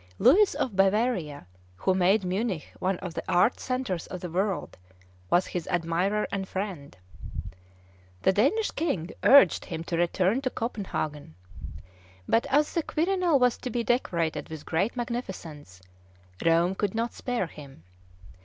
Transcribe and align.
Louis 0.17 0.55
of 0.55 0.75
Bavaria, 0.75 1.45
who 1.75 1.93
made 1.93 2.23
Munich 2.25 2.73
one 2.79 2.97
of 3.01 3.13
the 3.13 3.21
art 3.31 3.59
centres 3.59 4.07
of 4.07 4.19
the 4.19 4.31
world, 4.31 4.75
was 5.29 5.45
his 5.45 5.67
admirer 5.67 6.27
and 6.31 6.47
friend. 6.47 6.97
The 8.23 8.31
Danish 8.33 8.71
King 8.71 9.11
urged 9.21 9.65
him 9.65 9.83
to 9.83 9.97
return 9.97 10.41
to 10.41 10.49
Copenhagen; 10.49 11.35
but, 12.27 12.47
as 12.47 12.73
the 12.73 12.81
Quirinal 12.81 13.37
was 13.37 13.57
to 13.59 13.69
be 13.69 13.83
decorated 13.83 14.49
with 14.49 14.65
great 14.65 14.95
magnificence, 14.95 15.83
Rome 16.43 16.73
could 16.73 16.95
not 16.95 17.13
spare 17.13 17.45
him. 17.45 17.83